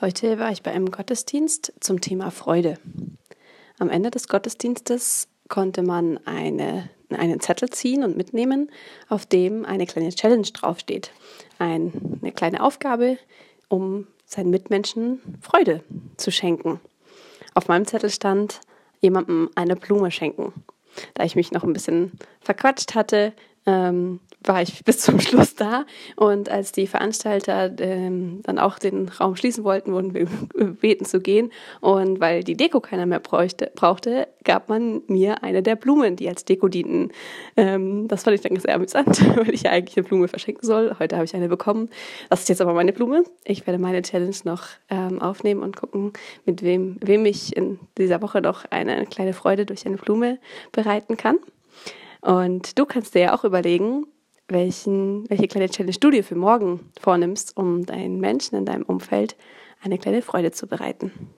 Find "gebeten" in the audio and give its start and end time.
30.54-31.04